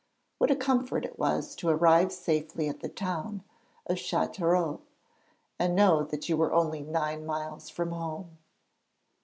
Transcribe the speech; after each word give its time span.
What 0.39 0.49
a 0.49 0.55
comfort 0.55 1.05
it 1.05 1.19
was 1.19 1.53
to 1.57 1.69
arrive 1.69 2.11
safely 2.11 2.67
at 2.67 2.79
the 2.79 2.89
town 2.89 3.43
of 3.85 3.97
Châteauroux, 3.97 4.81
and 5.59 5.75
know 5.75 6.03
that 6.05 6.27
you 6.27 6.35
were 6.35 6.53
only 6.53 6.81
nine 6.81 7.23
miles 7.23 7.69
from 7.69 7.91
home! 7.91 8.39